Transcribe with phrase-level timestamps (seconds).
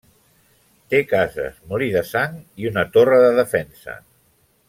[0.93, 3.99] Té cases, molí de sang i una torre de defensa.